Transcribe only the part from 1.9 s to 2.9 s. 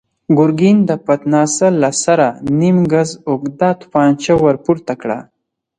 سره نيم